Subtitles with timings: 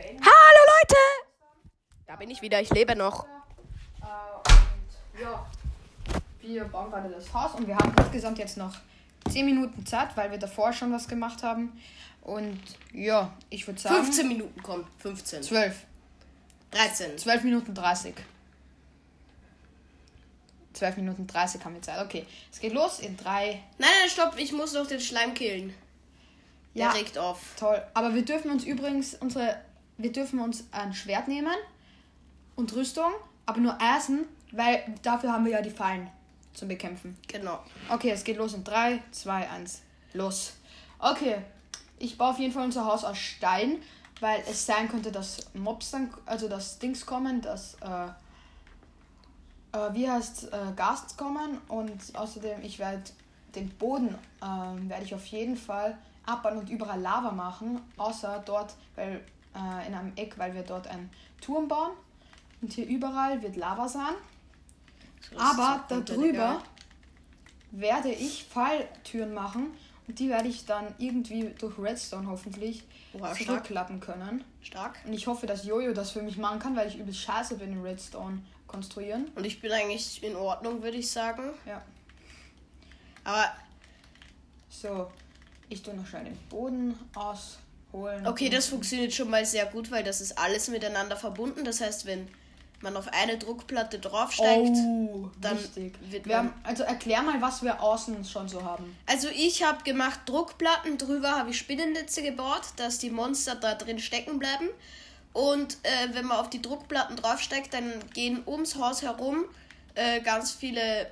[0.00, 0.96] Hallo Leute!
[2.06, 3.24] Da bin ich wieder, ich lebe noch.
[3.24, 5.46] Äh, und ja,
[6.40, 8.74] wir bauen gerade das Haus und wir haben insgesamt jetzt noch
[9.28, 11.80] 10 Minuten Zeit, weil wir davor schon was gemacht haben.
[12.22, 12.60] Und
[12.92, 14.86] ja, ich würde sagen 15 Minuten kommt.
[15.00, 15.42] 15.
[15.42, 15.74] 12.
[16.70, 17.18] 13.
[17.18, 18.14] 12 Minuten 30.
[20.74, 22.04] 12 Minuten 30 haben wir Zeit.
[22.06, 23.46] Okay, es geht los in 3.
[23.46, 25.74] Nein, nein, stopp, ich muss noch den Schleim killen.
[26.74, 26.90] Der Ja.
[26.92, 27.40] regt auf.
[27.58, 27.82] Toll.
[27.94, 29.60] Aber wir dürfen uns übrigens unsere.
[29.98, 31.56] Wir dürfen uns ein Schwert nehmen
[32.56, 33.10] und Rüstung,
[33.46, 36.08] aber nur Eisen, weil dafür haben wir ja die Fallen
[36.54, 37.16] zum Bekämpfen.
[37.26, 37.58] Genau.
[37.88, 39.82] Okay, es geht los in 3, 2, 1.
[40.14, 40.54] Los.
[40.98, 41.38] Okay.
[41.98, 43.82] Ich baue auf jeden Fall unser Haus aus Stein,
[44.20, 48.06] weil es sein könnte, dass Mobs dann, also dass Dings kommen, dass, äh,
[49.76, 53.02] äh, wie heißt, äh, Gasts kommen und außerdem, ich werde
[53.54, 58.74] den Boden, ähm, werde ich auf jeden Fall abbauen und überall Lava machen, außer dort,
[58.94, 59.24] weil,
[59.54, 61.92] äh, in einem Eck, weil wir dort einen Turm bauen
[62.60, 64.14] und hier überall wird Lava sein.
[65.30, 66.62] So, Aber darüber
[67.70, 69.68] werde ich Falltüren machen
[70.06, 73.46] und die werde ich dann irgendwie durch Redstone hoffentlich Oha, stark.
[73.46, 74.42] zurückklappen können.
[74.62, 74.98] Stark.
[75.04, 77.72] Und ich hoffe, dass Jojo das für mich machen kann, weil ich übelst scheiße bin
[77.72, 79.28] im Redstone konstruieren.
[79.34, 81.50] Und ich bin eigentlich in Ordnung, würde ich sagen.
[81.66, 81.82] Ja.
[83.24, 83.52] Aber
[84.70, 85.10] So,
[85.68, 86.98] ich tue noch schnell den Boden
[87.92, 88.26] ausholen.
[88.26, 91.64] okay, das funktioniert schon mal sehr gut, weil das ist alles miteinander verbunden.
[91.64, 92.28] Das heißt, wenn
[92.80, 94.76] man auf eine Druckplatte draufsteigt.
[94.76, 95.94] Oh, dann wichtig.
[96.10, 98.96] wird Wir man- haben, also erklär mal, was wir außen schon so haben.
[99.06, 103.98] Also ich habe gemacht Druckplatten, drüber habe ich Spinnennetze gebaut, dass die Monster da drin
[103.98, 104.68] stecken bleiben.
[105.32, 109.44] Und äh, wenn man auf die Druckplatten draufsteigt, dann gehen ums Haus herum
[109.96, 111.10] äh, ganz viele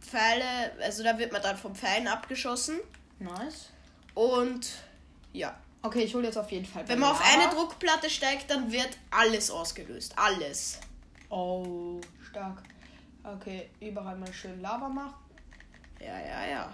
[0.00, 2.78] Pfeile, also da wird man dann vom Pfeilen abgeschossen.
[3.18, 3.68] Nice.
[4.14, 4.70] Und
[5.32, 6.86] ja, Okay, ich hole jetzt auf jeden Fall.
[6.88, 10.16] wenn man auf eine Druckplatte steigt, dann wird alles ausgelöst.
[10.16, 10.78] Alles.
[11.28, 12.62] Oh, stark.
[13.24, 15.14] Okay, überall mal schön Lava machen.
[16.00, 16.72] Ja, ja, ja.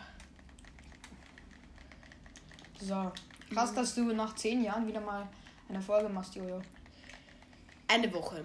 [2.81, 3.13] So.
[3.53, 5.27] Krass, dass du nach zehn Jahren wieder mal
[5.69, 6.61] eine Folge machst, Jojo.
[7.87, 8.45] Eine Woche.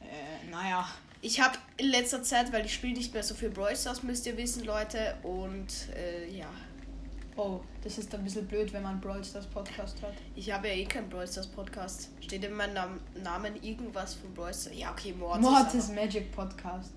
[0.00, 0.86] Äh, naja.
[1.22, 4.26] Ich habe in letzter Zeit, weil ich spiele nicht mehr so viel Brawl Stars, müsst
[4.26, 5.16] ihr wissen, Leute.
[5.22, 6.48] Und äh, ja,
[7.36, 10.14] Oh, das ist ein bisschen blöd, wenn man Brawl Stars Podcast hat.
[10.34, 12.08] ich habe ja eh keinen Brawl Stars Podcast.
[12.20, 14.74] Steht in meinem Nam Namen irgendwas von Brawl Stars?
[14.74, 15.90] Ja, okay, Mortis.
[15.90, 16.92] Aber Magic Podcast.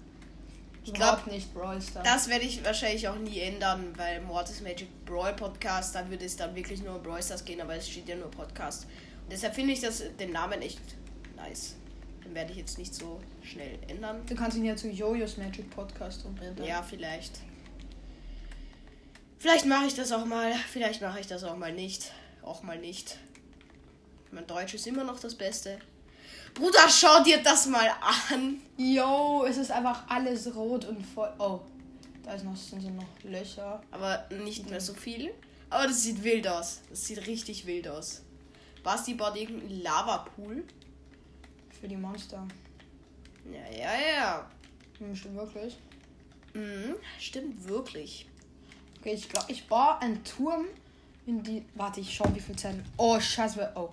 [0.85, 2.05] Ich Überhaupt glaub, nicht Brawl Stars.
[2.05, 6.37] Das werde ich wahrscheinlich auch nie ändern, weil Mortis Magic Brawl Podcast, dann würde es
[6.37, 8.85] dann wirklich nur um Brawl Stars gehen, aber es steht ja nur Podcast.
[9.23, 10.79] Und deshalb finde ich das den Namen echt
[11.35, 11.75] nice.
[12.23, 14.21] Den werde ich jetzt nicht so schnell ändern.
[14.25, 16.65] Du kannst ihn ja zu Jojos Magic Podcast umändern.
[16.65, 17.41] Ja, vielleicht.
[19.39, 20.53] Vielleicht mache ich das auch mal.
[20.53, 22.11] Vielleicht mache ich das auch mal nicht.
[22.43, 23.17] Auch mal nicht.
[24.31, 25.79] Mein Deutsch ist immer noch das Beste.
[26.53, 27.89] Bruder, schau dir das mal
[28.29, 28.61] an.
[28.77, 31.33] Yo, es ist einfach alles rot und voll.
[31.39, 31.61] Oh,
[32.23, 33.81] da ist noch, sind so noch Löcher.
[33.91, 35.33] Aber nicht mehr so viel.
[35.69, 36.81] Aber das sieht wild aus.
[36.89, 38.23] Das sieht richtig wild aus.
[38.83, 40.65] Basti baut irgendeinen Lavapool.
[41.79, 42.45] Für die Monster.
[43.49, 44.51] Ja, ja, ja.
[44.97, 45.77] Hm, stimmt wirklich.
[46.53, 48.28] Mhm, stimmt wirklich.
[48.99, 50.65] Okay, ich glaube, ich baue einen Turm
[51.25, 51.63] in die.
[51.75, 52.75] Warte, ich schau, wie viel Zeit.
[52.97, 53.57] Oh, scheiße.
[53.57, 53.89] wir- Oh.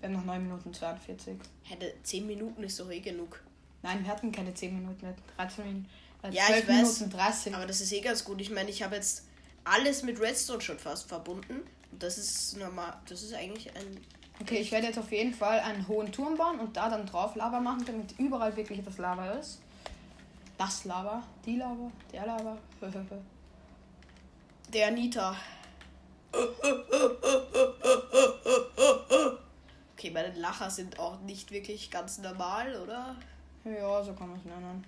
[0.00, 1.36] Wir haben noch 9 Minuten 42.
[1.64, 3.40] Hätte 10 Minuten ist doch eh genug.
[3.82, 5.14] Nein, wir hatten keine 10 Minuten mehr.
[5.36, 5.88] 13 Minuten.
[6.22, 7.00] Äh, Ja, 12 ich weiß.
[7.00, 7.54] Minuten 30.
[7.54, 8.40] Aber das ist eh ganz gut.
[8.40, 9.24] Ich meine, ich habe jetzt
[9.64, 11.62] alles mit Redstone schon fast verbunden.
[11.92, 12.94] Und das ist normal.
[13.08, 13.98] Das ist eigentlich ein.
[14.40, 17.36] Okay, ich werde jetzt auf jeden Fall einen hohen Turm bauen und da dann drauf
[17.36, 19.60] Lava machen, damit überall wirklich das Lava ist.
[20.58, 22.58] Das Lava, die Lava, der Lava.
[24.72, 25.36] Der Nita.
[29.92, 33.16] Okay, meine Lacher sind auch nicht wirklich ganz normal, oder?
[33.64, 34.84] ja, so kann man es nennen.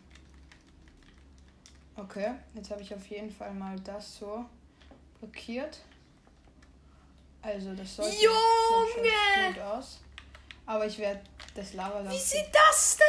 [1.96, 4.44] Okay, jetzt habe ich auf jeden Fall mal das so
[5.18, 5.80] blockiert.
[7.42, 10.00] Also das schon gut aus.
[10.66, 11.20] Aber ich werde
[11.54, 13.06] das Lava Wie sieht das denn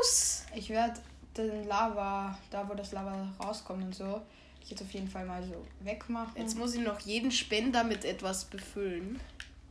[0.00, 0.46] aus?
[0.54, 1.00] ich werde
[1.36, 4.22] den Lava, da wo das Lava rauskommt und so,
[4.64, 6.32] ich jetzt auf jeden Fall mal so wegmachen.
[6.36, 9.20] Jetzt muss ich noch jeden Spender mit etwas befüllen.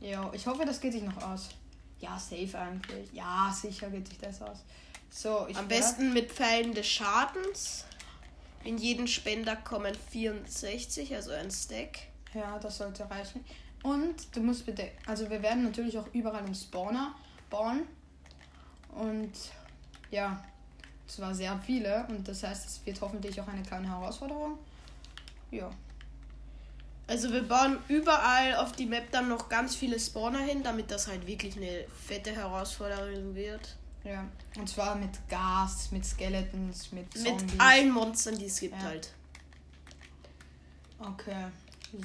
[0.00, 1.50] Ja, ich hoffe, das geht sich noch aus.
[2.00, 3.12] Ja, safe eigentlich.
[3.12, 4.58] Ja, sicher geht sich das aus.
[5.10, 7.84] So, ich Am besten mit Pfeilen des Schadens.
[8.62, 11.98] In jeden Spender kommen 64, also ein Stack.
[12.32, 13.44] Ja, das sollte reichen.
[13.82, 17.14] Und du musst bitte, also wir werden natürlich auch überall einen Spawner
[17.50, 17.82] bauen.
[18.94, 19.32] Und
[20.10, 20.42] ja,
[21.06, 22.06] zwar sehr viele.
[22.08, 24.58] Und das heißt, es wird hoffentlich auch eine kleine Herausforderung.
[25.56, 25.70] Ja.
[27.06, 31.06] Also wir bauen überall auf die Map dann noch ganz viele Spawner hin, damit das
[31.06, 33.76] halt wirklich eine fette Herausforderung wird.
[34.04, 34.26] Ja.
[34.58, 37.52] Und zwar mit Gas, mit Skeletons, mit Zombies.
[37.52, 38.82] Mit allen Monstern, die es gibt Ja.
[38.88, 39.12] halt.
[40.98, 41.46] Okay.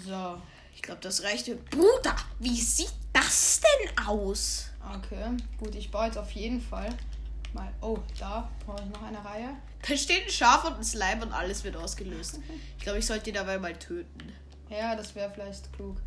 [0.05, 0.41] So.
[0.75, 1.47] Ich glaube, das reicht.
[1.69, 4.69] Bruder, wie sieht das denn aus?
[4.97, 5.37] Okay.
[5.59, 6.95] Gut, ich baue jetzt auf jeden Fall
[7.53, 7.71] mal.
[7.81, 9.49] Oh, da brauche ich noch eine Reihe.
[9.87, 12.39] Da steht ein Schaf und ein Slime und alles wird ausgelöst.
[12.77, 14.31] Ich glaube, ich sollte die dabei mal töten.
[14.69, 15.97] Ja, das wäre vielleicht klug.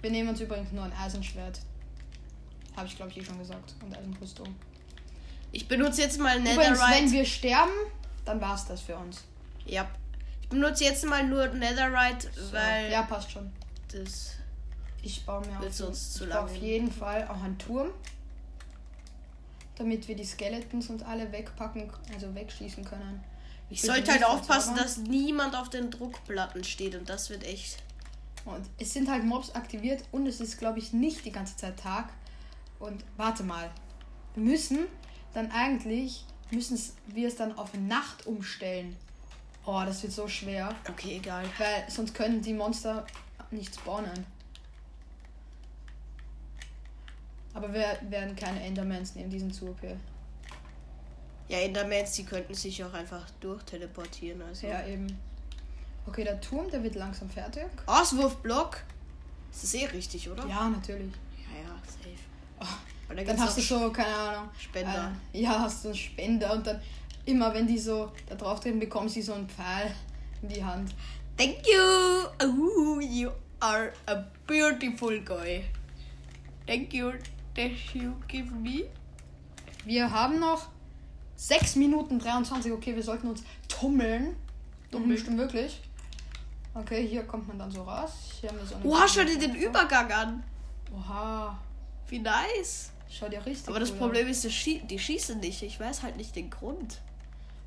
[0.00, 1.60] Wir nehmen uns übrigens nur ein Eisenschwert.
[2.76, 3.74] Habe ich, glaube ich, eh schon gesagt.
[3.84, 4.54] Und Eisenrüstung.
[5.52, 7.10] Ich benutze jetzt mal Übrigens, wenn Netherite.
[7.12, 7.72] wir sterben,
[8.24, 9.24] dann war's das für uns.
[9.66, 9.88] Ja.
[10.42, 12.52] Ich benutze jetzt mal nur Netherite, So.
[12.52, 13.50] weil Ja, passt schon.
[13.92, 14.34] das.
[15.02, 16.48] Ich baue mir auf, sonst zu ich baue lang.
[16.50, 17.88] auf jeden Fall auch einen Turm.
[19.80, 23.24] Damit wir die Skeletons und alle wegpacken, also wegschießen können.
[23.70, 27.78] Ich bin sollte halt aufpassen, dass niemand auf den Druckplatten steht und das wird echt.
[28.44, 31.78] Und es sind halt Mobs aktiviert und es ist, glaube ich, nicht die ganze Zeit
[31.78, 32.12] Tag.
[32.78, 33.70] Und warte mal.
[34.34, 34.80] Wir müssen
[35.32, 38.96] dann eigentlich, müssen wir es dann auf Nacht umstellen.
[39.64, 40.74] Oh, das wird so schwer.
[40.90, 41.46] Okay, egal.
[41.56, 43.06] Weil sonst können die Monster
[43.50, 44.26] nicht spawnen.
[47.52, 49.82] Aber wir werden keine Endermans nehmen, die sind zu OP.
[51.48, 54.40] Ja, Endermans, die könnten sich auch einfach durchteleportieren.
[54.42, 54.68] Also.
[54.68, 55.18] Ja, eben.
[56.06, 57.66] Okay, der Turm, der wird langsam fertig.
[57.86, 58.78] Auswurfblock.
[59.50, 60.46] Das ist eh richtig, oder?
[60.46, 61.12] Ja, natürlich.
[61.36, 62.10] Ja, ja, safe.
[62.60, 64.48] Oh, dann, Dann hast du so, keine Ahnung.
[64.56, 65.12] Spender.
[65.32, 66.80] Äh, ja, hast du einen Spender und dann
[67.24, 69.92] immer, wenn die so da drauf treten, bekommen sie so einen Pfeil
[70.42, 70.94] in die Hand.
[71.36, 72.46] Thank you.
[72.46, 75.64] Oh, you are a beautiful guy.
[76.64, 77.12] Thank you
[77.60, 78.84] that you give me.
[79.84, 80.68] Wir haben noch
[81.36, 82.72] 6 Minuten 23.
[82.72, 84.36] Okay, wir sollten uns tummeln.
[84.90, 85.14] Tummeln Mhm.
[85.14, 85.80] bestimmt wirklich.
[86.74, 88.12] Okay, hier kommt man dann so raus.
[88.40, 90.44] Hier haben wir so eine Oha, schau dir den Übergang an.
[90.94, 91.58] Oha.
[92.08, 92.92] Wie nice.
[93.08, 95.62] Schau dir richtig Aber das Problem ist, die, schie die schießen nicht.
[95.62, 97.00] Ich weiß halt nicht den Grund.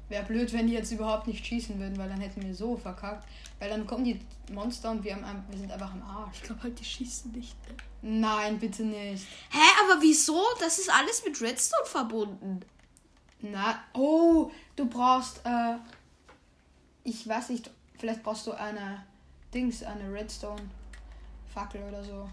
[0.10, 3.28] Wäre blöd, wenn die jetzt überhaupt nicht schießen würden, weil dann hätten wir so verkackt.
[3.60, 4.20] Weil dann kommen die
[4.52, 6.38] Monster und wir, haben, wir sind einfach am Arsch.
[6.38, 7.56] Ich glaube halt, die schießen nicht.
[7.70, 7.76] Ne?
[8.20, 9.26] Nein, bitte nicht.
[9.50, 10.44] Hä, aber wieso?
[10.60, 12.60] Das ist alles mit Redstone verbunden.
[13.40, 15.76] Na, oh, du brauchst, äh,
[17.04, 19.06] ich weiß nicht, vielleicht brauchst du eine
[19.54, 22.30] Dings, eine Redstone-Fackel oder so.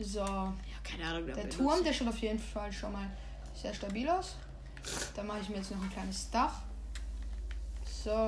[0.00, 0.54] So, Ja,
[0.84, 1.26] keine Ahnung.
[1.26, 3.10] der Turm, der schaut auf jeden Fall schon mal
[3.54, 4.36] sehr stabil aus.
[5.14, 6.62] Da mache ich mir jetzt noch ein kleines Dach.
[8.04, 8.26] So.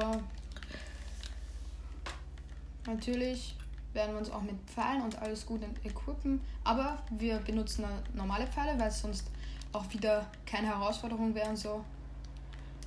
[2.87, 3.57] Natürlich
[3.93, 6.41] werden wir uns auch mit Pfeilen und alles gut equippen.
[6.65, 9.27] Aber wir benutzen normale Pfeile, weil es sonst
[9.73, 11.85] auch wieder keine Herausforderung wäre und so.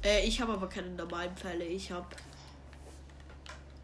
[0.04, 1.64] Äh, ich habe aber keine normalen Pfeile.
[1.66, 2.08] Ich habe.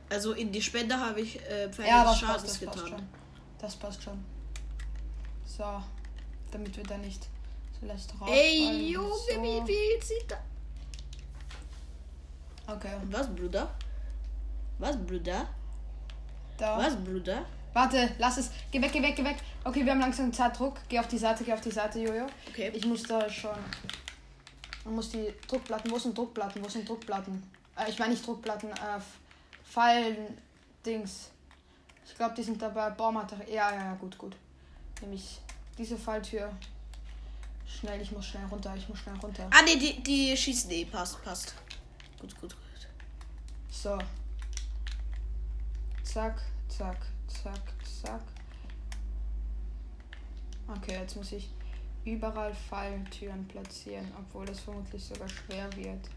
[0.09, 2.89] Also in die Spende habe ich äh, Pfeile Ja, des Schadens passt, das passt getan.
[2.99, 3.07] schon.
[3.59, 4.25] Das passt schon.
[5.45, 5.83] So,
[6.51, 7.27] damit wir da nicht
[7.81, 8.33] leicht rausfallen.
[8.33, 9.41] Ey, Junge, so.
[9.41, 10.37] wie viel sieht da?
[12.73, 13.69] Okay, was, Bruder?
[14.77, 15.47] Was, Bruder?
[16.59, 16.77] da.
[16.77, 17.45] Was, Bruder?
[17.73, 18.51] Warte, lass es.
[18.71, 19.37] Geh weg, geh weg, geh weg.
[19.63, 20.77] Okay, wir haben langsam Zeitdruck.
[20.89, 22.25] Geh auf die Seite, geh auf die Seite, Jojo.
[22.49, 22.71] Okay.
[22.73, 23.55] Ich muss da schon.
[24.85, 25.89] Man muss die Druckplatten.
[25.91, 26.63] Wo sind Druckplatten?
[26.63, 27.43] Wo sind Druckplatten?
[27.77, 28.99] Äh, ich meine nicht Druckplatten, äh,
[29.63, 30.37] Pfeilen,
[30.85, 31.29] Dings.
[32.05, 32.89] Ich glaube, die sind dabei.
[32.89, 33.49] Baumaterial.
[33.49, 34.35] Ja, ja, ja, gut, gut.
[35.01, 35.39] Nämlich
[35.77, 36.51] diese Falltür.
[37.69, 39.47] Schnell, ich muss schnell runter, ich muss schnell runter.
[39.51, 40.69] Ah, nee, die, die schießen.
[40.69, 41.55] Nee, passt, passt.
[42.19, 42.87] Gut, gut, gut.
[43.69, 43.97] So.
[46.03, 46.97] Zack, zack,
[47.27, 47.61] zack,
[48.01, 48.21] zack.
[50.67, 51.49] Okay, jetzt muss ich
[52.03, 56.09] überall Falltüren platzieren, obwohl das vermutlich sogar schwer wird.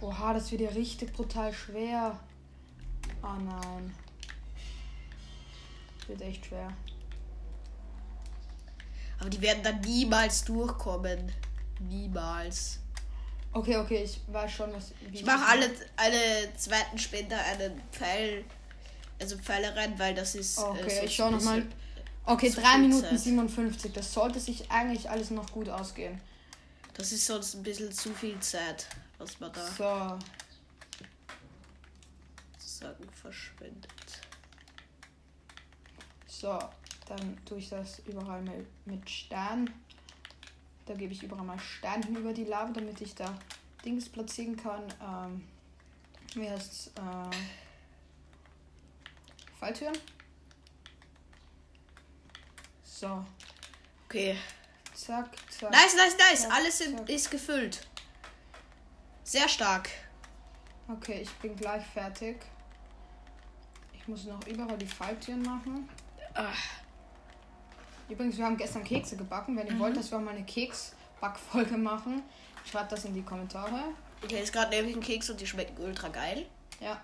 [0.00, 2.18] Oha, das wird ja richtig brutal schwer.
[3.22, 3.94] Oh nein.
[5.98, 6.72] Das wird echt schwer.
[9.18, 11.32] Aber die werden dann niemals durchkommen.
[11.80, 12.78] Niemals.
[13.52, 14.92] Okay, okay, ich weiß schon, was.
[15.12, 18.44] Ich mache alle, alle zweiten Spender einen Pfeil.
[19.18, 20.58] Also Pfeile rein, weil das ist.
[20.58, 21.62] Okay, äh, so ich schau nochmal.
[21.62, 21.86] bisschen-
[22.28, 23.20] Okay, zu 3 viel Minuten Zeit.
[23.20, 23.92] 57.
[23.92, 26.20] Das sollte sich eigentlich alles noch gut ausgehen.
[26.94, 28.86] Das ist sonst ein bisschen zu viel Zeit,
[29.18, 30.18] was man da So.
[32.58, 33.90] sozusagen verschwendet.
[36.26, 36.58] So,
[37.06, 39.70] dann tue ich das überall mit, mit Stein.
[40.86, 43.36] Da gebe ich überall mal Stein hin über die Lava, damit ich da
[43.84, 44.82] Dings platzieren kann.
[45.02, 45.44] Ähm,
[46.34, 46.88] wie heißt's?
[46.88, 47.36] Äh,
[49.58, 49.96] Falltüren.
[52.84, 53.24] So,
[54.06, 54.36] Okay.
[54.94, 55.70] zack, zack.
[55.70, 56.42] Nice, nice, nice.
[56.42, 57.86] Zack, Alles in, ist gefüllt.
[59.24, 59.90] Sehr stark.
[60.88, 62.36] Okay, ich bin gleich fertig.
[63.92, 65.88] Ich muss noch überall die Falltüren machen.
[66.34, 66.56] Ach,
[68.08, 69.56] Übrigens, wir haben gestern Kekse gebacken.
[69.56, 69.80] Wenn ihr Mhm.
[69.80, 72.22] wollt, dass wir auch mal eine Keks-Backfolge machen,
[72.70, 73.80] schreibt das in die Kommentare.
[74.26, 76.46] ich esse gerade nämlich einen Keks und die schmecken ultra geil.
[76.80, 77.00] Ja.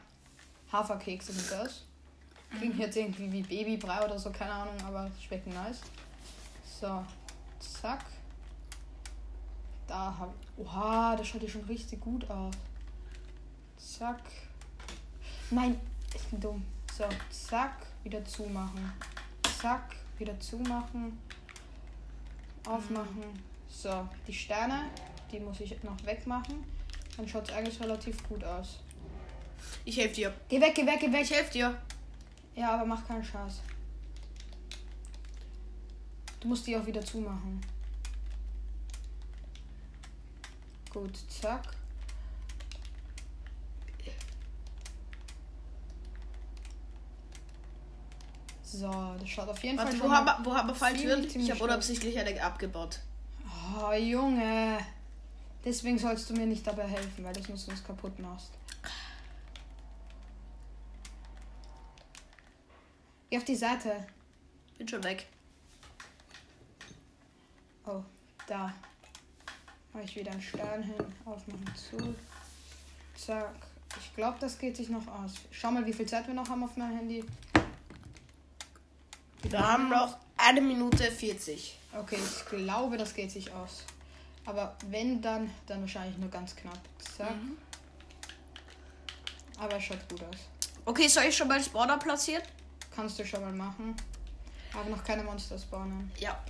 [0.73, 1.85] Haferkekse sind das.
[2.59, 5.81] Klingt jetzt irgendwie wie Babybrei oder so, keine Ahnung, aber schmecken nice.
[6.81, 7.05] So,
[7.61, 8.05] zack.
[9.87, 12.55] Da hab Oha, das schaut ja schon richtig gut aus.
[13.77, 14.21] Zack.
[15.51, 15.79] Nein,
[16.15, 16.65] ich bin dumm.
[16.97, 18.93] So, zack, wieder zumachen.
[19.61, 21.19] Zack, wieder zumachen.
[22.67, 23.25] Aufmachen.
[23.69, 24.85] So, die Sterne,
[25.31, 26.65] die muss ich noch wegmachen.
[27.17, 28.81] Dann schaut es eigentlich relativ gut aus.
[29.85, 30.35] Ich helfe dir.
[30.49, 31.23] Geh weg, geh weg, geh weg.
[31.23, 31.79] Ich helfe dir.
[32.55, 33.61] Ja, aber mach keinen Scheiß.
[36.41, 37.61] Du musst die auch wieder zumachen.
[40.93, 41.63] Gut, zack.
[48.73, 51.17] So, das schaut auf jeden Warte, Fall wo wir, wo haben wir Falltüren?
[51.17, 53.01] ziemlich, ziemlich Ich habe unabsichtlich eine abgebaut.
[53.79, 54.79] Oh, Junge.
[55.63, 58.51] Deswegen sollst du mir nicht dabei helfen, weil du es sonst kaputt machst.
[63.29, 64.07] Geh auf die Seite.
[64.79, 65.27] Bin schon weg.
[67.85, 68.03] Oh,
[68.47, 68.73] da.
[69.93, 70.95] Mache ich wieder einen Stern hin.
[71.27, 72.15] Aufmachen zu.
[73.17, 73.55] Zack.
[74.01, 75.35] Ich glaube, das geht sich noch aus.
[75.51, 77.23] Schau mal, wie viel Zeit wir noch haben auf meinem Handy.
[79.43, 81.79] Wir haben noch eine Minute 40.
[81.99, 83.85] Okay, ich glaube, das geht sich aus.
[84.45, 86.81] Aber wenn dann, dann wahrscheinlich nur ganz knapp.
[87.17, 87.35] Zack.
[89.59, 90.39] Aber es schaut gut aus.
[90.85, 92.43] Okay, soll ich schon mal Spawner platzieren?
[92.95, 93.95] Kannst du schon mal machen.
[94.75, 96.11] Aber noch keine Monster spawnen.
[96.19, 96.43] Ja.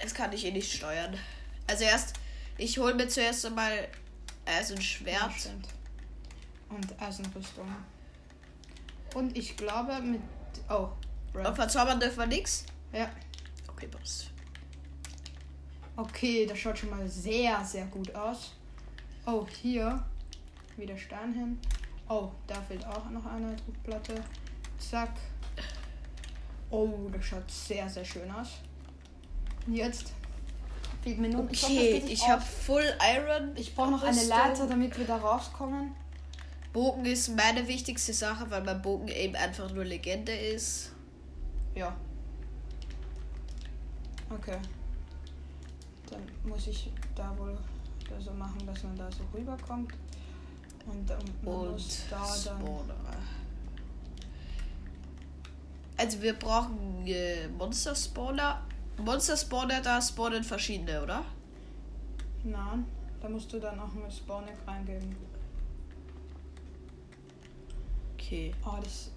[0.00, 1.18] Das kann ich eh nicht steuern.
[1.66, 2.14] Also erst,
[2.56, 3.88] ich hole mir zuerst einmal
[4.46, 5.32] also ein Schwert.
[5.36, 5.68] Stimmt.
[6.70, 7.68] Und Eisenrüstung.
[9.14, 10.20] Und ich glaube mit.
[10.68, 10.88] Oh.
[11.34, 11.54] Right.
[11.54, 12.64] verzaubern dürfen wir nichts.
[12.92, 13.08] Ja.
[13.68, 14.30] Okay, passt.
[15.96, 18.52] Okay, das schaut schon mal sehr, sehr gut aus.
[19.26, 20.02] Oh, hier.
[20.76, 21.58] Wieder Stein hin.
[22.08, 24.14] Oh, da fehlt auch noch eine Druckplatte.
[24.78, 25.10] Zack.
[26.70, 28.58] Oh, das schaut sehr, sehr schön aus.
[29.66, 30.12] Und jetzt
[31.02, 32.28] fehlt mir nur Ich Okay, ich aus.
[32.28, 33.56] habe Full Iron.
[33.56, 34.24] Ich brauche noch eine.
[34.24, 35.94] Leiter, damit wir da rauskommen.
[36.72, 40.92] Bogen ist meine wichtigste Sache, weil mein Bogen eben einfach nur Legende ist.
[41.74, 41.96] Ja.
[44.30, 44.58] Okay.
[46.10, 47.56] Dann muss ich da wohl
[48.18, 49.92] so machen, dass man da so rüberkommt.
[50.86, 52.60] Und dann man Und muss da dann.
[52.60, 52.94] Spawner.
[55.96, 58.62] Also wir brauchen äh, Monster Spawner.
[58.98, 61.24] Monster Spawner, da spawnen verschiedene, oder?
[62.44, 62.84] Nein,
[63.20, 65.14] da musst du dann auch eine Spawning reingeben.
[68.14, 68.54] Okay.
[68.64, 69.10] Oh, das.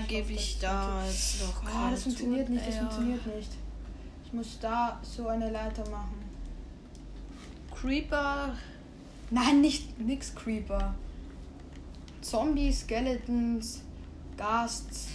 [0.00, 2.80] Ich gebe ich das da jetzt noch keine das funktioniert nicht, das Ja.
[2.82, 3.50] funktioniert nicht.
[4.26, 6.22] Ich muss da so eine Leiter machen.
[7.74, 8.54] Creeper.
[9.30, 10.94] Nein, nicht nix Creeper.
[12.20, 13.82] Zombies, Skeletons,
[14.36, 15.08] Ghasts.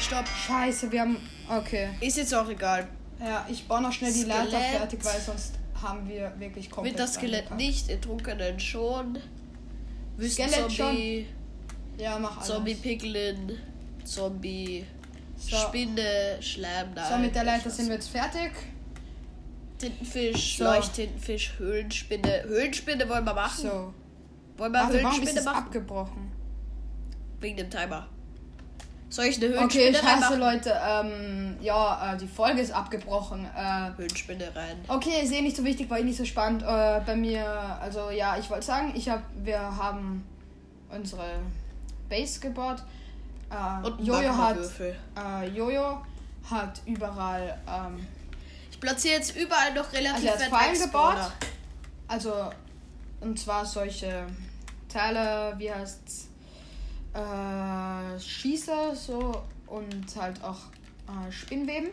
[0.00, 0.26] Stopp.
[0.28, 1.16] Scheiße, wir haben.
[1.48, 1.90] Okay.
[2.00, 2.86] Ist jetzt auch egal.
[3.20, 4.76] Ja, ich baue noch schnell die Leiter Skelett.
[4.78, 6.94] fertig, weil sonst haben wir wirklich komplett.
[6.94, 7.60] Mit das Skelett reingepackt.
[7.60, 9.18] nicht, Ertrunkenen schon.
[10.20, 11.26] Skelett Zombie,
[11.98, 12.46] Ja, mach alles.
[12.46, 13.58] Zombie Piglin,
[14.04, 14.86] Zombie,
[15.36, 15.56] So.
[15.56, 16.88] Spinne, Schleim.
[17.10, 18.52] So, mit der Leiter sind wir jetzt fertig.
[19.78, 20.64] Tintenfisch, So.
[20.64, 22.42] Leuchttintenfisch, Höhlenspinne.
[22.44, 23.62] Höhlenspinne wollen wir machen.
[23.62, 23.94] So.
[24.58, 25.56] Wollen wir Warte, Höhlenspinne machen?
[25.56, 26.32] abgebrochen?
[27.40, 28.06] Wegen dem Timer.
[29.08, 30.38] Soll ich eine Okay, Höhlenspinne scheiße, reinmachen?
[30.40, 30.80] Leute.
[30.86, 33.44] Ähm, ja, äh, die Folge ist abgebrochen.
[33.56, 34.76] Äh, Höhlenspinne rein.
[34.88, 36.62] okay, ist eh nicht so wichtig, war eh nicht so spannend.
[36.62, 37.44] Äh, bei mir,
[37.80, 40.24] also ja, ich wollte sagen, ich hab, wir haben
[40.94, 41.24] unsere
[42.10, 42.82] Base gebaut.
[43.50, 46.00] Äh, Und Jojo hat, äh, Jojo
[46.48, 48.06] hat überall, ähm,
[48.70, 51.32] Ich platziere jetzt überall noch also relativ fett Fallen gebaut.
[52.08, 52.50] Also,
[53.20, 54.26] und zwar solche
[54.88, 56.28] Teile, wie heißt's,
[57.12, 60.58] äh, Schießer, so, und halt auch
[61.06, 61.90] äh, Spinnweben.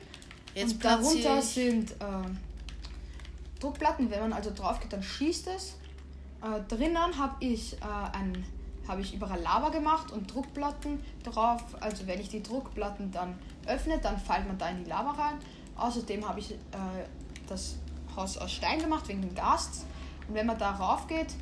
[0.55, 1.95] Jetzt und darunter sind äh,
[3.59, 4.09] Druckplatten.
[4.09, 5.75] Wenn man also drauf geht, dann schießt es.
[6.41, 8.45] Äh, drinnen habe ich äh, ein
[8.87, 11.61] habe ich überall Lava gemacht und Druckplatten drauf.
[11.79, 15.35] Also wenn ich die Druckplatten dann öffne, dann fällt man da in die Lava rein.
[15.75, 16.57] Außerdem habe ich äh,
[17.47, 17.75] das
[18.15, 19.85] Haus aus Stein gemacht wegen den Gasts.
[20.27, 21.35] Und wenn man da rauf geht,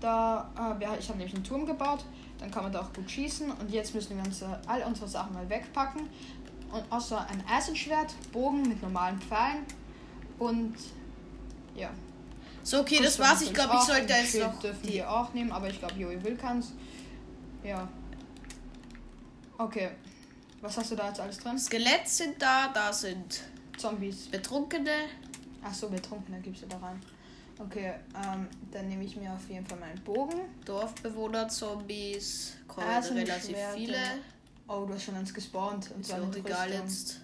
[0.00, 0.50] da
[0.80, 2.04] äh, ich habe nämlich einen Turm gebaut,
[2.38, 3.50] dann kann man da auch gut schießen.
[3.50, 6.02] Und jetzt müssen wir unsere, all unsere Sachen mal wegpacken.
[6.72, 9.64] Und außer ein Eisenschwert, Bogen mit normalen Pfeilen
[10.38, 10.74] und
[11.74, 11.90] ja.
[12.64, 13.42] So, okay, das war's.
[13.42, 16.36] Ich glaube, ich sollte jetzt noch dürfen die auch nehmen, aber ich glaube, Joey will
[16.36, 16.72] kann's.
[17.64, 17.88] Ja.
[19.58, 19.90] Okay.
[20.60, 21.58] Was hast du da jetzt alles drin?
[21.58, 23.42] Skelett sind da, da sind
[23.76, 24.28] Zombies.
[24.28, 25.08] Betrunkene.
[25.64, 27.00] Ach so, Betrunkene gibst du da rein.
[27.58, 30.40] Okay, ähm, dann nehme ich mir auf jeden Fall meinen Bogen.
[30.64, 33.76] Dorfbewohner, Zombies, kommen Ah, sind relativ Schwerter.
[33.76, 33.98] viele.
[34.68, 35.90] Oh, du hast schon eins gespawnt.
[35.94, 37.20] Und Ist mit egal jetzt.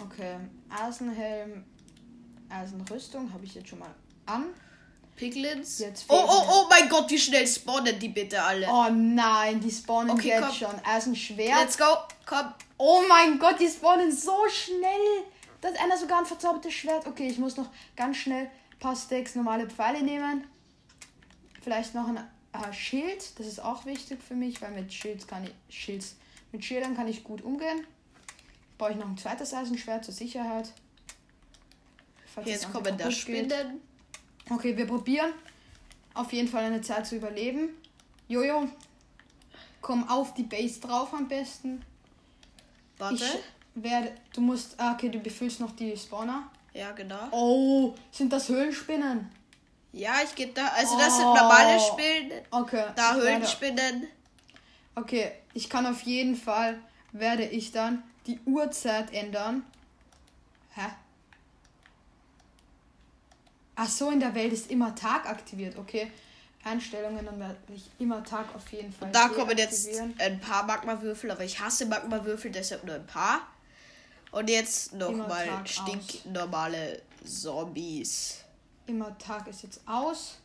[0.00, 0.36] Okay,
[0.68, 1.64] Eisenhelm,
[2.50, 3.94] Eisenrüstung habe ich jetzt schon mal
[4.26, 4.46] an.
[5.16, 5.78] Piglins.
[5.78, 8.66] Jetzt oh, oh, oh mein Gott, wie schnell spawnen die bitte alle.
[8.68, 10.52] Oh nein, die spawnen Okay, jetzt komm.
[10.54, 10.84] schon.
[10.84, 11.60] Eisenschwert.
[11.60, 11.84] Let's go.
[12.26, 12.52] Komm.
[12.78, 15.24] Oh mein Gott, die spawnen so schnell.
[15.60, 17.06] Da hat einer sogar ein verzaubertes Schwert.
[17.06, 20.44] Okay, ich muss noch ganz schnell ein paar Stacks normale Pfeile nehmen.
[21.62, 23.38] Vielleicht noch ein äh, Schild.
[23.38, 26.16] Das ist auch wichtig für mich, weil mit Schild kann ich, Schilds,
[26.52, 27.86] mit Schildern kann ich gut umgehen.
[28.76, 30.70] Brauche ich noch ein zweites Eisenschwert zur Sicherheit.
[32.36, 33.16] Falls Jetzt kommen da kaputt geht.
[33.16, 33.80] Spinnen.
[34.50, 35.32] Okay, wir probieren
[36.14, 37.70] auf jeden Fall eine Zeit zu überleben.
[38.28, 38.68] Jojo,
[39.80, 41.82] komm auf die Base drauf am besten.
[42.98, 43.16] Warte.
[43.16, 44.14] Ich werde.
[44.34, 44.78] Du musst.
[44.78, 46.50] Ah, okay, du befüllst noch die Spawner.
[46.74, 47.28] ja, genau.
[47.30, 49.28] Oh, sind das Höhlenspinnen?
[49.92, 50.68] Ja, ich gebe da.
[50.68, 51.34] Also, das sind Oh.
[51.34, 52.42] normale Spinnen.
[52.50, 52.84] Okay.
[52.94, 54.06] Da Höhlenspinnen.
[54.94, 56.78] Okay, ich kann auf jeden Fall.
[57.12, 59.64] Werde ich dann die Uhrzeit ändern.
[60.74, 60.82] Hä?
[63.76, 65.76] Ach so, in der Welt ist immer Tag aktiviert.
[65.76, 66.10] Okay.
[66.64, 69.10] Einstellungen, dann werde ich immer Tag auf jeden Fall.
[69.12, 73.46] Da kommen jetzt ein paar Magmawürfel, aber ich hasse Magmawürfel, deshalb nur ein paar.
[74.32, 78.40] Und jetzt nochmal stinknormale Zombies.
[78.86, 80.38] Immer Tag ist jetzt aus.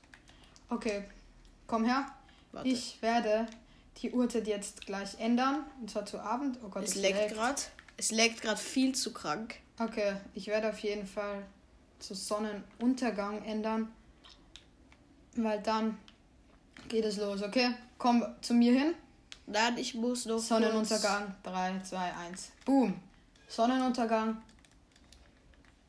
[0.70, 1.06] Okay,
[1.66, 2.06] komm her.
[2.52, 2.70] Warte.
[2.70, 3.48] Ich werde
[4.02, 5.66] die Uhrzeit jetzt gleich ändern.
[5.80, 6.58] Und zwar zu Abend.
[6.64, 7.34] Oh Gott, es es leckt.
[7.34, 7.62] gerade.
[7.98, 9.56] Es leckt gerade viel zu krank.
[9.80, 11.44] Okay, ich werde auf jeden Fall
[12.02, 13.92] zu Sonnenuntergang ändern.
[15.36, 15.98] Weil dann
[16.90, 17.74] geht es los, okay?
[17.98, 18.94] Komm zu mir hin.
[19.48, 20.40] Nein, ich muss noch.
[20.40, 21.36] Sonnenuntergang.
[21.44, 22.52] 3, 2, 1.
[22.66, 23.00] Boom.
[23.48, 24.42] Sonnenuntergang.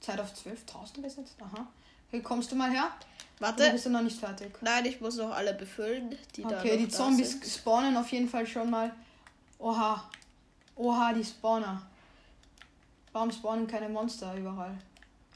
[0.01, 1.37] Zeit auf 12.000 gesetzt.
[1.41, 1.67] Aha.
[2.09, 2.91] Okay, kommst du mal her?
[3.39, 3.71] Oder Warte.
[3.71, 4.53] bist du noch nicht fertig?
[4.61, 7.47] Nein, ich muss noch alle befüllen, die da Okay, die Zombies sind.
[7.47, 8.93] spawnen auf jeden Fall schon mal.
[9.59, 10.09] Oha.
[10.77, 11.83] Oha, die Spawner.
[13.13, 14.77] Warum spawnen keine Monster überall?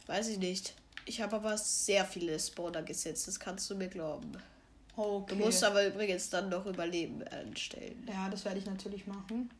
[0.06, 0.74] Weiß ich nicht.
[1.04, 4.32] Ich habe aber sehr viele Spawner gesetzt, das kannst du mir glauben.
[4.96, 5.34] Okay.
[5.34, 8.06] Du musst aber übrigens dann noch Überleben einstellen.
[8.10, 9.50] Ja, das werde ich natürlich machen.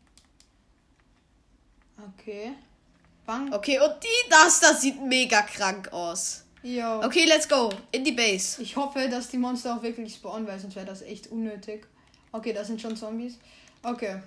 [2.18, 2.52] Okay.
[3.26, 3.52] Bang.
[3.52, 6.44] Okay, und die, das, das sieht mega krank aus.
[6.62, 7.00] Jo.
[7.04, 7.70] Okay, let's go.
[7.92, 8.60] In die Base.
[8.62, 11.86] Ich hoffe, dass die Monster auch wirklich spawnen, weil sonst wäre das echt unnötig.
[12.32, 13.38] Okay, das sind schon Zombies.
[13.82, 14.20] Okay.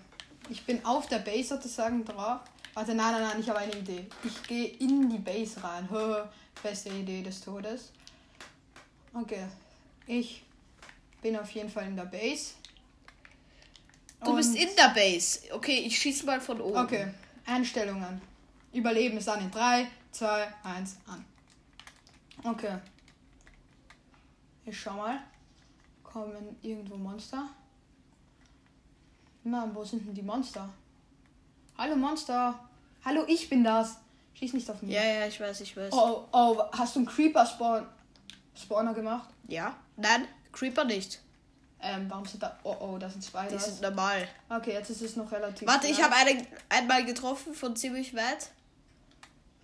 [0.50, 2.40] Ich bin auf der Base sozusagen drauf.
[2.80, 4.08] Warte, nein, nein, nein, ich habe eine Idee.
[4.24, 5.90] Ich gehe in die Base rein.
[6.64, 7.92] Beste Idee des Todes.
[9.14, 9.46] Okay.
[10.08, 10.46] Ich
[11.22, 12.54] bin auf jeden Fall in der Base.
[14.24, 15.42] Du bist in der Base.
[15.52, 16.78] Okay, ich schieß mal von oben.
[16.78, 17.14] Okay,
[17.46, 18.22] Einstellungen.
[18.72, 21.26] Überleben ist an in 3, 2, 1, an.
[22.46, 22.78] Okay.
[24.64, 25.20] Ich schau mal.
[26.02, 27.50] Kommen irgendwo Monster?
[29.44, 30.70] Mann, wo sind denn die Monster?
[31.78, 32.69] Hallo Monster.
[33.06, 33.98] Hallo, ich bin das.
[34.34, 34.92] Schieß nicht auf mich.
[34.92, 35.92] Ja, ja, ich weiß, ich weiß.
[35.94, 37.86] Oh, oh, hast du einen Creeper Spawn
[38.56, 39.30] Spawner gemacht?
[39.48, 39.76] Ja?
[39.96, 41.22] Nein, Creeper nicht.
[41.82, 42.60] Ähm, warum sind da.
[42.64, 43.48] Oh, oh, das sind zwei.
[43.48, 44.28] Die sind normal.
[44.50, 45.68] Okay, jetzt ist es noch relativ.
[45.68, 46.12] Warte, ich klar.
[46.12, 48.52] habe einen einmal getroffen von ziemlich weit.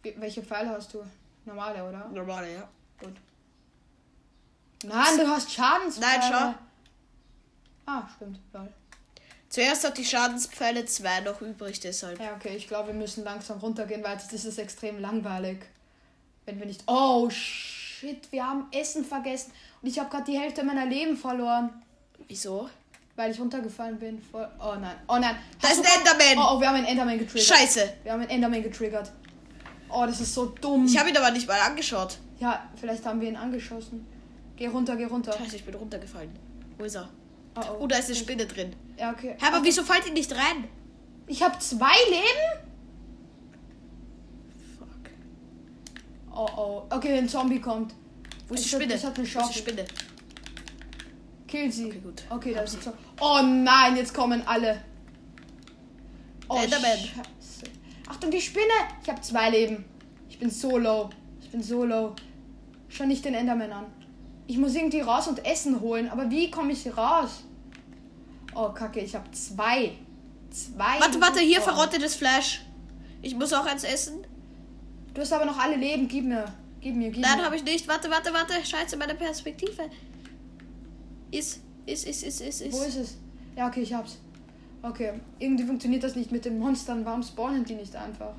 [0.01, 1.03] Welche Pfeile hast du?
[1.43, 2.07] Normale, oder?
[2.09, 2.69] Normale, ja.
[2.99, 3.15] Gut.
[4.83, 6.19] Nein, du hast Schadenspfeile.
[6.19, 6.55] Nein, schau.
[7.85, 8.39] Ah, stimmt.
[8.53, 8.73] Lol.
[9.55, 12.19] Zuerst hat die Schadenspfeile zwei noch übrig, deshalb.
[12.19, 15.59] Ja, okay, ich glaube, wir müssen langsam runtergehen, weil das ist extrem langweilig.
[16.45, 16.83] Wenn wir nicht.
[16.87, 19.53] Oh, shit, wir haben Essen vergessen.
[19.81, 21.69] Und ich habe gerade die Hälfte meiner Leben verloren,
[22.27, 22.69] Wieso?
[23.15, 24.21] weil ich runtergefallen bin.
[24.21, 24.45] Voll.
[24.59, 25.37] Oh nein, oh nein.
[25.61, 26.37] Da Hast ist ein Enderman.
[26.37, 27.47] Oh, oh, wir haben einen Enderman getriggert.
[27.47, 27.93] Scheiße.
[28.03, 29.09] Wir haben einen Enderman getriggert.
[29.87, 30.85] Oh, das ist so dumm.
[30.85, 32.17] Ich habe ihn aber nicht mal angeschaut.
[32.41, 34.05] ja, vielleicht haben wir ihn angeschossen.
[34.57, 35.31] Geh runter, geh runter.
[35.31, 36.37] Scheiße, ich bin runtergefallen.
[36.77, 37.07] Wo ist er?
[37.55, 37.75] Oh, oh.
[37.83, 38.75] Oh, da ist eine Spinne drin.
[38.97, 39.35] Ja, okay.
[39.39, 40.67] Hä, aber wieso fällt ihr nicht rein?
[41.27, 42.65] Ich habe zwei Leben?
[44.77, 45.09] Fuck.
[46.33, 46.83] Oh oh.
[46.95, 47.93] Okay, ein Zombie kommt.
[48.47, 48.93] Wo ist die hat- Spinne?
[48.93, 49.55] es hat eine Wo ist die Schaufel.
[49.61, 49.85] Spinne?
[51.47, 51.85] Kill sie.
[51.87, 52.23] Okay, gut.
[52.29, 52.77] Okay, da ist.
[53.19, 54.81] Oh nein, jetzt kommen alle.
[56.47, 56.97] Oh, Enderman.
[56.97, 57.65] Scheiße.
[58.07, 58.65] Achtung, die Spinne.
[59.03, 59.85] Ich habe zwei Leben.
[60.29, 61.09] Ich bin so low.
[61.41, 62.15] Ich bin so low.
[62.87, 63.85] Schau nicht den Enderman an.
[64.47, 66.09] Ich muss irgendwie raus und Essen holen.
[66.09, 67.43] Aber wie komme ich raus?
[68.55, 69.91] Oh, kacke, ich habe zwei.
[70.49, 70.99] Zwei.
[70.99, 72.61] Warte, warte, hier verrottetes Fleisch.
[73.21, 74.25] Ich muss auch eins essen.
[75.13, 76.07] Du hast aber noch alle Leben.
[76.07, 76.45] Gib mir.
[76.79, 77.45] Gib mir, gib Nein, mir.
[77.45, 77.87] habe ich nicht.
[77.87, 78.53] Warte, warte, warte.
[78.65, 79.89] Scheiße, meine Perspektive.
[81.31, 82.73] Ist, ist, ist, ist, ist, ist.
[82.73, 83.17] Wo ist es?
[83.57, 84.17] Ja, okay, ich hab's.
[84.81, 87.03] Okay, irgendwie funktioniert das nicht mit den Monstern.
[87.03, 88.35] Warum spawnen die nicht einfach?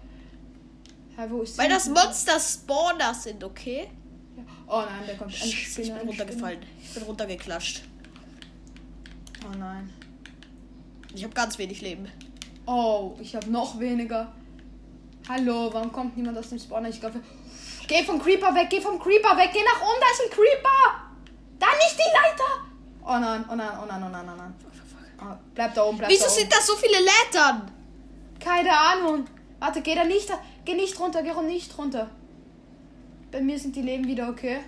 [1.16, 3.88] Hä, wo ist Weil das Monster Spawner sind, okay?
[4.68, 5.33] Oh nein, der kommt.
[5.33, 6.61] Ein Scheiße, ich Spinner, bin runtergefallen.
[6.83, 7.76] Ich bin runtergeklatscht.
[7.79, 7.96] Spinner.
[9.52, 9.90] Oh nein.
[11.16, 12.07] Ich habe ganz wenig Leben.
[12.66, 14.31] Oh, ich habe noch weniger.
[15.26, 16.90] Hallo, warum kommt niemand aus dem Spawner?
[16.90, 17.20] Ich glaube.
[17.88, 20.79] Geh vom Creeper weg, geh vom Creeper weg, geh nach oben, da ist ein Creeper!
[21.59, 22.50] Da nicht die Leiter!
[23.02, 24.55] Oh nein, oh nein, oh nein, oh nein, oh nein.
[25.18, 26.38] Oh, bleib da oben, bleib Wieso da oben.
[26.38, 27.70] sind da so viele Lettern?
[28.38, 29.24] Keine Ahnung.
[29.59, 30.29] Warte, geh da nicht,
[30.66, 32.11] geh nicht runter, geh nicht runter.
[33.31, 34.59] Bei mir sind die Leben wieder okay.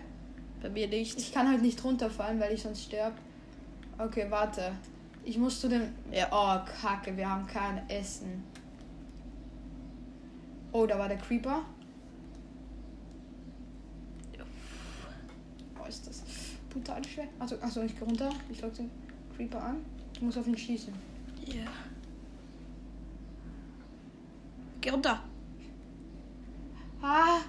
[0.62, 1.18] Bei mir nicht.
[1.18, 3.12] Ich kann halt nicht runterfallen, weil ich sonst sterb.
[3.98, 4.72] Okay, warte.
[5.28, 5.92] Ich muss zu dem.
[6.10, 6.26] Ja.
[6.30, 8.42] Oh, Kacke, wir haben kein Essen.
[10.72, 11.66] Oh, da war der Creeper.
[15.78, 16.22] Oh, ist das
[16.70, 17.28] brutal schwer.
[17.38, 18.30] Also, achso, ich geh runter.
[18.48, 18.90] Ich lock den
[19.36, 19.84] Creeper an.
[20.18, 20.94] Du musst auf ihn schießen.
[21.44, 21.70] Ja.
[24.80, 25.22] Geh runter.
[27.02, 27.40] Ah!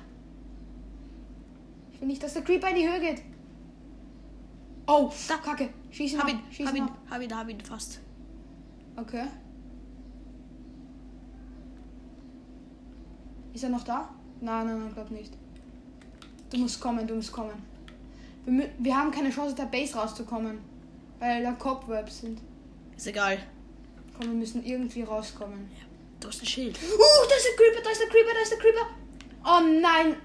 [1.94, 3.29] Ich will nicht, dass der Creeper in die Höhe geht.
[4.92, 5.38] Oh, Da.
[5.38, 5.70] Kacke.
[5.92, 6.34] Schieß ihn Hab ab.
[6.34, 6.98] ihn, Schieß hab ihn ihn, ab.
[7.12, 8.00] hab ihn, hab ihn fast.
[8.96, 9.26] Okay.
[13.54, 14.10] Ist er noch da?
[14.42, 15.32] Nein, nein, nein, glaub nicht.
[16.52, 17.54] Du musst kommen, du musst kommen.
[18.46, 20.58] Wir, wir haben keine Chance, der Base rauszukommen.
[21.20, 22.40] Weil da Cobwebs sind.
[22.98, 23.38] Ist egal.
[24.18, 25.70] Komm, wir müssen irgendwie rauskommen.
[26.20, 26.78] Du hast ein Schild.
[26.78, 28.88] Uh, da ist der Creeper, da ist der Creeper, da ist der Creeper.
[29.46, 30.16] Oh nein.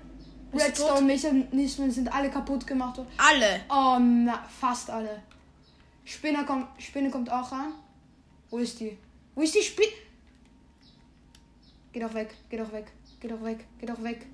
[0.57, 3.09] Redstone-Mechanismen sind alle kaputt gemacht worden.
[3.17, 3.61] Alle.
[3.69, 5.23] Oh na, fast alle.
[6.05, 7.73] Spinner kommt, Spinne kommt auch ran.
[8.51, 8.97] Wo ist die?
[9.35, 9.93] Wo ist die Spinne?
[11.93, 12.87] Geh doch weg, geh doch weg,
[13.21, 14.27] geh doch weg, geh doch weg.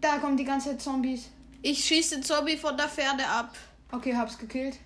[0.00, 1.30] Da kommen die ganze Zeit Zombies.
[1.62, 3.56] Ich schieße den Zombie von der Ferne ab.
[3.90, 4.76] Okay, hab's gekillt.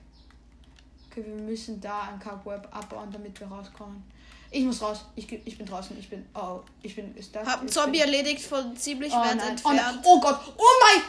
[1.10, 4.02] Okay, wir müssen da ein Cobweb abbauen, damit wir rauskommen.
[4.50, 5.00] Ich muss raus.
[5.14, 5.98] Ich, ich bin draußen.
[5.98, 6.28] Ich bin.
[6.34, 7.14] Oh, ich bin.
[7.16, 7.46] Ist das?
[7.46, 9.60] Hab einen Zombie erledigt von ziemlich Oh, weit nein.
[9.62, 10.00] Oh, entfernt.
[10.04, 10.38] oh Gott.
[10.56, 11.02] Oh mein.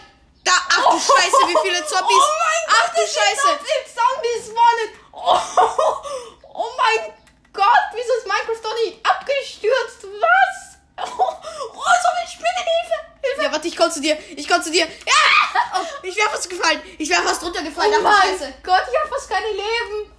[0.43, 2.17] Da, ach du Scheiße, wie viele Zombies.
[2.17, 3.60] Oh mein ach Gott, du es sind Scheiße.
[3.63, 4.89] viele Zombies spawnen.
[5.13, 7.13] Oh, oh mein
[7.54, 10.04] Gott, wieso ist Minecraft doch nicht abgestürzt?
[10.04, 10.69] Was?
[11.02, 12.97] Oh, oh so viel Spinnenhilfe.
[13.21, 13.43] Hilfe.
[13.43, 14.17] Ja, warte, ich komm zu dir.
[14.36, 14.86] Ich komm zu dir.
[14.86, 15.80] Ja!
[15.80, 16.82] Oh, ich wäre fast gefallen.
[16.97, 17.93] Ich wäre fast runtergefallen.
[17.93, 18.54] Oh ach du mein Scheiße.
[18.63, 20.12] Gott, ich habe fast keine Leben.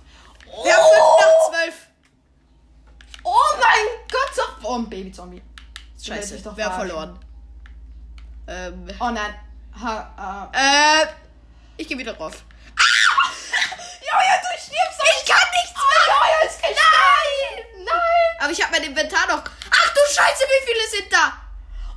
[0.64, 1.74] Wir haben 5 nach 12.
[3.22, 4.42] Oh mein Gott, so.
[4.62, 5.42] Oh, ein Baby-Zombie.
[6.02, 6.78] Scheiße, doch verarschen.
[6.88, 7.18] verloren.
[8.46, 9.35] Ähm, Oh nein.
[9.83, 11.06] Ha, äh,
[11.76, 12.33] ich gehe wieder drauf.
[14.00, 15.00] Joja, du stirbst.
[15.20, 16.14] Ich kann nichts mehr.
[16.14, 16.76] Joja ist gestorben.
[17.76, 17.85] Nein.
[17.85, 18.40] Nein.
[18.40, 19.42] Aber ich habe mein Inventar noch.
[19.44, 21.33] Ach du Scheiße, wie viele sind da?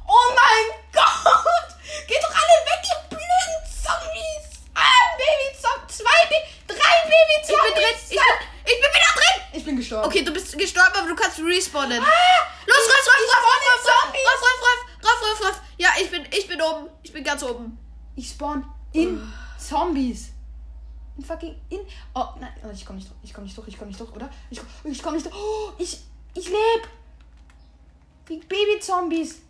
[0.05, 1.77] Oh mein Gott!
[2.07, 4.42] Geht doch alle weg, ihr blöden Zombies!
[4.73, 6.93] Ein Babyzombie, zwei Baby, drei
[7.41, 7.95] Ich bin drin.
[8.03, 9.37] Ich bin, ich bin wieder drin.
[9.53, 10.05] Ich bin gestorben.
[10.07, 12.01] Okay, du bist gestorben, aber du kannst respawnen.
[12.01, 12.07] Ah,
[12.65, 15.61] Los, rauf, rauf, rauf, rauf, rauf, rauf, rauf, rauf, rauf, rauf, rauf.
[15.77, 16.89] Ja, ich bin, ich bin oben.
[17.03, 17.77] Ich bin ganz oben.
[18.15, 19.21] Ich spawn in
[19.59, 20.31] Zombies.
[21.17, 21.81] In fucking in.
[22.15, 23.19] Oh nein, oh, ich komm nicht durch.
[23.23, 23.67] Ich komm nicht durch.
[23.67, 24.29] Ich komm nicht durch, oder?
[24.49, 25.35] Ich komm, ich komm nicht durch.
[25.35, 25.99] Oh, ich
[26.33, 26.87] ich leb.
[28.29, 29.41] Die Babyzombies.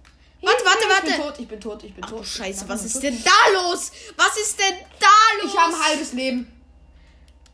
[0.44, 1.22] Warte, Hilfe, warte, Ich bin warte.
[1.32, 1.40] tot.
[1.40, 1.84] Ich bin tot.
[1.84, 2.22] Ich bin Ach tot.
[2.24, 3.92] ich Scheiße, was ist denn da los?
[4.18, 5.08] Was ist denn da
[5.42, 5.52] los?
[5.54, 6.62] Ich habe ein halbes Leben.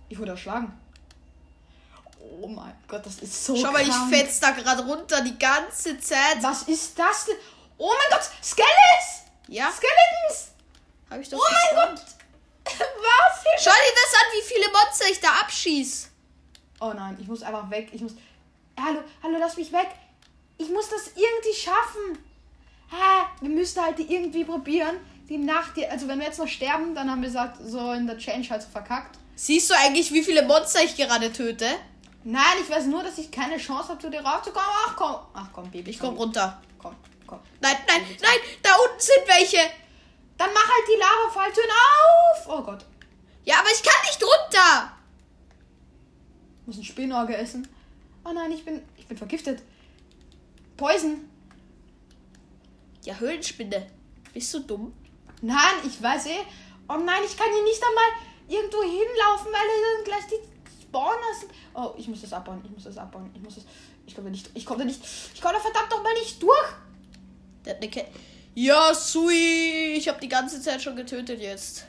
[0.09, 0.77] Ich wurde erschlagen.
[2.41, 4.13] Oh mein Gott, das ist so Schau mal, ich krank.
[4.13, 6.37] fetz da gerade runter die ganze Zeit.
[6.41, 7.35] Was ist das denn?
[7.77, 9.25] Oh mein Gott, Skeletons!
[9.47, 10.51] Ja, Skeletons!
[11.09, 11.95] hab ich doch Oh mein.
[11.95, 12.05] Gott!
[12.65, 13.43] Was?
[13.43, 13.57] Hilfe!
[13.63, 16.09] Schau dir das an, wie viele Monster ich da abschieß.
[16.81, 17.89] Oh nein, ich muss einfach weg.
[17.91, 18.13] Ich muss.
[18.79, 19.89] Hallo, hallo, lass mich weg.
[20.57, 22.17] Ich muss das irgendwie schaffen.
[22.91, 23.25] Hä?
[23.41, 24.97] Wir müssen halt die irgendwie probieren.
[25.29, 28.07] Die Nacht, die, also wenn wir jetzt noch sterben, dann haben wir gesagt, so in
[28.07, 29.19] der Change halt so verkackt.
[29.35, 31.67] Siehst du eigentlich, wie viele Monster ich gerade töte?
[32.23, 34.69] Nein, ich weiß nur, dass ich keine Chance habe, zu dir raufzukommen.
[34.87, 35.15] Ach komm.
[35.33, 35.91] Ach komm, Baby.
[35.91, 36.61] Ich komm runter.
[36.77, 37.39] Komm, komm.
[37.61, 39.57] Nein, nein, nein, da unten sind welche.
[40.37, 42.47] Dann mach halt die Lava-Falltüren auf.
[42.47, 42.85] Oh Gott.
[43.45, 44.91] Ja, aber ich kann nicht runter.
[46.61, 47.67] Ich muss ein Spinnauge essen.
[48.25, 49.61] Oh nein, ich bin, ich bin vergiftet.
[50.75, 51.28] Poison.
[53.05, 53.87] Ja, Höhlenspinne.
[54.33, 54.93] Bist du dumm?
[55.41, 56.39] Nein, ich weiß eh.
[56.87, 58.05] Oh nein, ich kann hier nicht einmal
[58.47, 61.51] irgendwo hinlaufen, weil hier dann gleich die Spawner sind.
[61.73, 62.61] Oh, ich muss das abbauen.
[62.65, 63.29] Ich muss das abbauen.
[63.33, 63.65] Ich muss das.
[64.05, 64.49] Ich komme da nicht.
[64.53, 65.01] Ich komme da nicht.
[65.33, 66.69] Ich komme da verdammt noch mal nicht durch.
[67.65, 68.11] Der hat eine Kette.
[68.55, 69.93] Ja, Sui.
[69.95, 71.85] Ich habe die ganze Zeit schon getötet jetzt.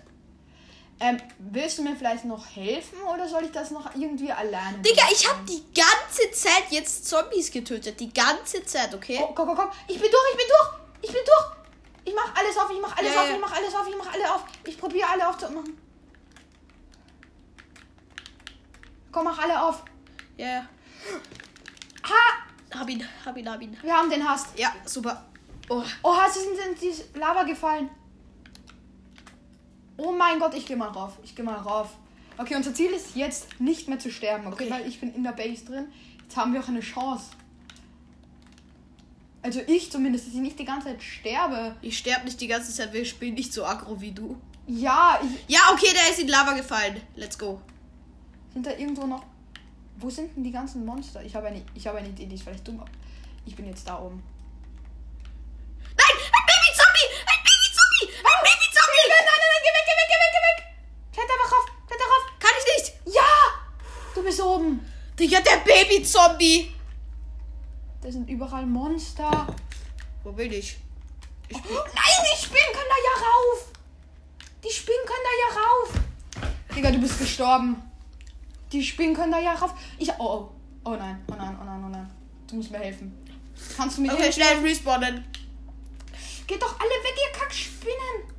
[1.03, 4.79] Ähm, willst du mir vielleicht noch helfen oder soll ich das noch irgendwie alleine?
[4.81, 7.99] Digga, ich habe die ganze Zeit jetzt Zombies getötet.
[7.99, 9.19] Die ganze Zeit, okay?
[9.23, 9.71] Oh, komm, komm, komm.
[9.89, 10.81] Ich bin durch, ich bin durch.
[11.03, 11.57] Ich bin durch.
[12.05, 13.35] Ich mach alles auf, ich mach alles Ja, auf, ja.
[13.35, 14.45] ich mach alles auf, ich mach alle auf.
[14.65, 15.79] Ich probiere alle aufzumachen.
[19.13, 19.83] Komm, mach alle auf.
[20.37, 20.67] Ja, ja.
[22.05, 22.79] Ha!
[22.79, 23.77] Hab ihn, hab ihn, hab ihn.
[23.83, 24.59] Wir haben den Hast.
[24.59, 25.27] Ja, super.
[25.69, 26.75] Oh, Oha, sie sind in
[27.13, 27.91] die Lava gefallen.
[29.97, 31.19] Oh mein Gott, ich gehe mal rauf.
[31.23, 31.91] Ich gehe mal rauf.
[32.39, 34.65] Okay, unser Ziel ist jetzt nicht mehr zu sterben, okay?
[34.65, 34.71] Okay.
[34.71, 35.93] Weil ich bin in der Base drin.
[36.23, 37.31] Jetzt haben wir auch eine Chance.
[39.43, 41.77] Also ich zumindest, dass ich nicht die ganze Zeit sterbe.
[41.81, 44.37] ich sterbe nicht die ganze Zeit, wir spielen nicht so aggro wie du.
[44.67, 47.01] Ja, ich, Ja, okay, der ist in Lava gefallen.
[47.17, 47.61] Let's go.
[48.53, 49.25] sind da irgendwo noch.
[49.97, 51.23] Wo sind denn die ganzen Monster?
[51.25, 52.83] Ich habe eine, ich habe eine Idee, die ist vielleicht dumm.
[53.47, 54.23] Ich bin jetzt da oben.
[55.97, 57.09] Nein, ein Baby-Zombie!
[57.27, 58.07] Ein Baby-Zombie!
[58.21, 59.05] Ein Baby-Zombie!
[59.09, 60.59] Nein, nein, nein, geh weg, geh weg, geh weg, geh weg!
[61.13, 62.25] Kletter einfach rauf, kletter rauf!
[62.39, 63.17] Kann ich nicht!
[63.17, 63.31] Ja!
[64.15, 64.81] Du bist oben!
[65.19, 66.73] Digga, der Baby-Zombie!
[68.03, 69.47] Da sind überall Monster.
[70.23, 70.79] Wo bin ich?
[71.49, 73.73] Ich Oh, bin nein, die Spinnen können da ja rauf!
[74.65, 76.55] Die Spinnen können da ja rauf!
[76.75, 77.83] Digga, du bist gestorben.
[78.73, 79.75] Die Spinnen können da ja rauf.
[79.99, 80.11] Ich.
[80.19, 80.51] Oh, oh.
[80.85, 82.11] Oh nein, oh nein, oh nein, oh nein.
[82.47, 83.13] Du musst mir helfen.
[83.77, 84.43] Kannst du mir Okay, helfen?
[84.43, 85.25] schnell respawnen.
[86.47, 88.35] Geht doch alle weg, ihr Kackspinnen!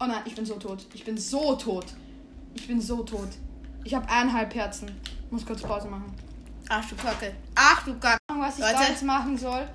[0.00, 0.84] Oh nein, ich bin so tot.
[0.92, 1.86] Ich bin so tot.
[2.54, 3.28] Ich bin so tot.
[3.86, 5.00] Ich habe eineinhalb Herzen.
[5.30, 6.12] Muss kurz Pause machen.
[6.68, 7.36] Ach du Kacke.
[7.54, 8.18] Ach du Kacke.
[8.26, 8.74] Was ich Leute.
[8.74, 9.68] da jetzt machen soll.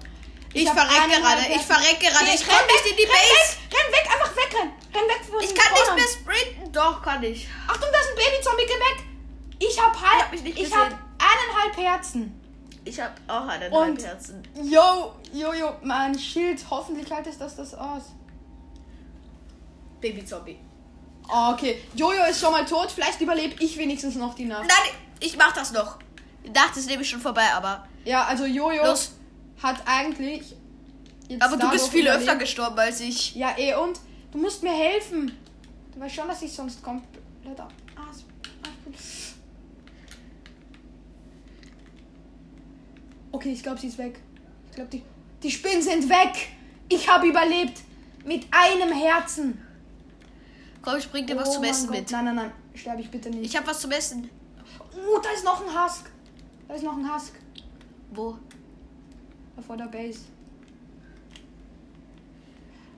[0.53, 1.41] Ich hab verreck eineinhalb gerade.
[1.43, 1.73] Ich Herzen.
[1.73, 2.25] verreck gerade.
[2.35, 3.55] Ich renn komm nicht in die renn Base.
[3.55, 4.73] Weg, renn weg, einfach wegrennen.
[4.93, 6.07] Renn weg von Ich kann nicht mehr
[6.43, 6.71] sprinten.
[6.73, 7.47] Doch, kann ich.
[7.69, 9.05] Achtung, da ist ein Babyzombie, geh weg.
[9.59, 10.23] Ich hab halb.
[10.23, 10.77] hab mich nicht ich gesehen.
[10.77, 12.41] hab eineinhalb Herzen.
[12.83, 14.43] Ich hab auch eineinhalb Und- Herzen.
[14.61, 16.65] Yo, yo, yo, mein Schild.
[16.69, 18.03] Hoffentlich haltet das das aus.
[20.01, 20.59] Baby-Zombie.
[21.33, 21.81] Oh, okay.
[21.95, 22.91] Jojo ist schon mal tot.
[22.91, 24.63] Vielleicht überlebe ich wenigstens noch die Nacht.
[24.67, 25.97] Nein, ich mach das noch.
[26.45, 27.87] Die Nacht ist nämlich schon vorbei, aber.
[28.03, 29.13] Ja, also Jojo Los.
[29.61, 30.55] hat eigentlich.
[31.39, 32.23] Aber du bist viel überlebt.
[32.23, 33.35] öfter gestorben als ich.
[33.35, 33.99] Ja, eh, und
[34.31, 35.31] du musst mir helfen.
[35.93, 37.71] Du weißt schon, dass ich sonst komplett ab.
[37.95, 38.25] Ah, es-
[38.63, 38.97] ah, ich
[43.31, 44.19] Okay, ich glaube, sie ist weg.
[44.69, 45.03] Ich glaube, die,
[45.41, 46.49] die Spinnen sind weg.
[46.89, 47.79] Ich habe überlebt.
[48.25, 49.65] Mit einem Herzen.
[50.81, 51.97] Komm, ich bring dir was Oh zum Essen Gott.
[51.97, 52.11] mit.
[52.11, 52.51] Nein, nein, nein.
[52.73, 53.45] Sterbe ich bitte nicht.
[53.45, 54.29] Ich hab was zum Essen.
[54.93, 56.09] Oh, da ist noch ein Husk.
[56.67, 57.33] Da ist noch ein Husk.
[58.11, 58.37] Wo?
[59.55, 60.19] Da vor der Base.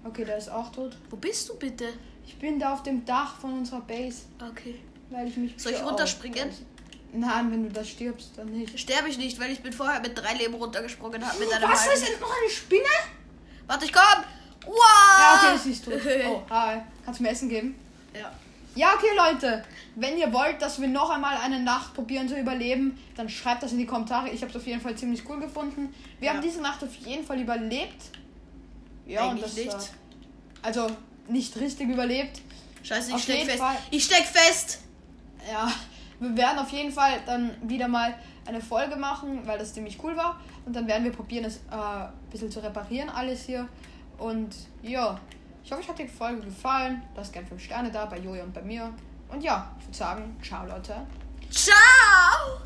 [0.06, 0.98] Okay, der ist auch tot.
[1.10, 1.86] Wo bist du bitte?
[2.26, 4.80] Ich bin da auf dem Dach von unserer Base, Okay.
[5.10, 5.54] weil ich mich.
[5.58, 6.50] Soll ich Oh, runterspringen?
[7.14, 8.78] Nein, wenn du das stirbst, dann nicht.
[8.80, 11.86] Sterbe ich nicht, weil ich bin vorher mit drei Leben runtergesprungen habe mit einem Was?
[11.86, 12.02] Da halben.
[12.04, 12.84] ist noch eine Spinne?
[13.68, 14.24] Warte, ich komm!
[14.66, 14.76] Wow!
[15.20, 15.94] Ja, okay, sie ist tot.
[16.28, 16.80] Oh, hi.
[17.06, 17.76] Kannst du mir Essen geben?
[18.14, 18.32] Ja.
[18.76, 19.64] Ja, okay, Leute.
[19.96, 23.72] Wenn ihr wollt, dass wir noch einmal eine Nacht probieren zu überleben, dann schreibt das
[23.74, 24.30] in die Kommentare.
[24.30, 25.94] Ich habe es auf jeden Fall ziemlich cool gefunden.
[26.20, 26.34] Wir Ja.
[26.34, 28.02] haben diese Nacht auf jeden Fall überlebt.
[29.06, 29.74] Ja, Eigentlich und das, nicht.
[29.74, 30.88] Äh, also
[31.28, 32.42] nicht richtig überlebt.
[32.82, 33.60] Scheiße, ich Auf steck fest.
[33.60, 33.76] Fall.
[33.92, 34.80] Ich steck fest!
[35.50, 35.72] Ja,
[36.20, 40.16] wir werden auf jeden Fall dann wieder mal eine Folge machen, weil das ziemlich cool
[40.18, 40.40] war.
[40.66, 43.68] Und dann werden wir probieren, es äh, ein bisschen zu reparieren, alles hier.
[44.24, 45.20] Und ja,
[45.66, 47.02] ich hoffe, euch hat die Folge gefallen.
[47.14, 48.94] Lasst gerne 5 Sterne da bei Jojo und bei mir.
[49.28, 51.06] Und ja, ich würde sagen, ciao Leute.
[51.52, 52.62] Ciao!